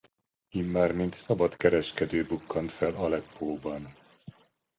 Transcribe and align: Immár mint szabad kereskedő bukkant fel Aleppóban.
Immár 0.49 0.91
mint 0.93 1.13
szabad 1.13 1.55
kereskedő 1.55 2.23
bukkant 2.25 2.71
fel 2.71 2.93
Aleppóban. 2.95 3.95